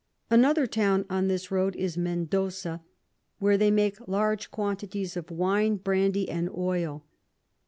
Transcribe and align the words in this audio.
Another 0.31 0.65
Town 0.65 1.05
on 1.11 1.27
this 1.27 1.51
Road 1.51 1.75
is 1.75 1.95
Mendosa, 1.95 2.81
where 3.37 3.55
they 3.55 3.69
make 3.69 4.07
large 4.07 4.49
quantities 4.49 5.15
of 5.15 5.29
Wine, 5.29 5.75
Brandy, 5.75 6.27
and 6.27 6.49
Oil. 6.49 7.05